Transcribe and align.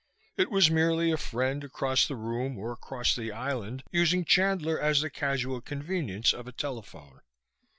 It 0.35 0.49
was 0.49 0.71
merely 0.71 1.11
a 1.11 1.15
friend, 1.15 1.63
across 1.63 2.07
the 2.07 2.15
room 2.15 2.57
or 2.57 2.71
across 2.71 3.15
the 3.15 3.31
island, 3.31 3.83
using 3.91 4.25
Chandler 4.25 4.79
as 4.79 5.01
the 5.01 5.11
casual 5.11 5.61
convenience 5.61 6.33
of 6.33 6.47
a 6.47 6.51
telephone. 6.51 7.19